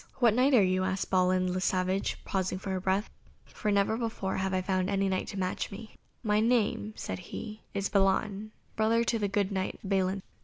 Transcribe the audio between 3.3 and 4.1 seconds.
"for never